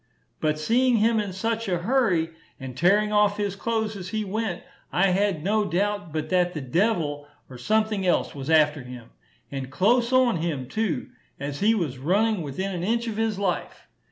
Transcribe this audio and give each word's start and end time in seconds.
But 0.39 0.57
seeing 0.57 0.97
him 0.97 1.19
in 1.19 1.31
such 1.31 1.67
a 1.69 1.77
hurry, 1.77 2.31
and 2.59 2.75
tearing 2.75 3.11
off 3.11 3.37
his 3.37 3.55
clothes 3.55 3.95
as 3.95 4.09
he 4.09 4.25
went, 4.25 4.63
I 4.91 5.09
had 5.09 5.43
no 5.43 5.63
doubt 5.63 6.11
but 6.11 6.29
that 6.29 6.55
the 6.55 6.59
devil 6.61 7.27
or 7.51 7.59
something 7.59 8.03
else 8.07 8.33
was 8.33 8.49
after 8.49 8.81
him 8.81 9.11
and 9.51 9.69
close 9.69 10.11
on 10.11 10.37
him, 10.37 10.67
too 10.67 11.09
as 11.39 11.59
he 11.59 11.75
was 11.75 11.99
running 11.99 12.41
within 12.41 12.73
an 12.73 12.83
inch 12.83 13.05
of 13.05 13.17
his 13.17 13.37
life. 13.37 13.87